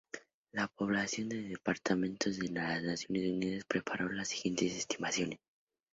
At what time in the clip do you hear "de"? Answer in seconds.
1.29-1.43, 2.39-2.49